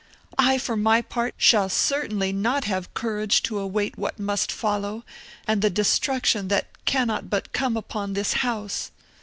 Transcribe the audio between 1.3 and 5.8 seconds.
shall certainly not have courage to await what must follow, and the